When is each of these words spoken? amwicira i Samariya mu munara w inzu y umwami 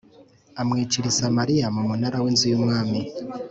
amwicira 0.61 1.05
i 1.11 1.15
Samariya 1.17 1.67
mu 1.75 1.81
munara 1.89 2.17
w 2.23 2.25
inzu 2.31 2.45
y 2.51 2.55
umwami 2.59 2.99